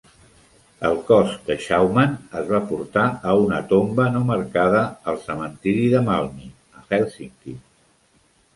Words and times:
El 0.87 0.95
cos 1.09 1.35
de 1.49 1.57
Schauman 1.65 2.15
es 2.39 2.49
va 2.53 2.61
portar 2.71 3.03
a 3.33 3.37
una 3.43 3.61
tomba 3.73 4.09
no 4.15 4.23
marcada 4.31 4.81
al 5.13 5.23
cementiri 5.29 5.87
de 5.95 6.05
Malmi, 6.11 6.51
a 6.81 6.85
Hèlsinki. 6.99 7.59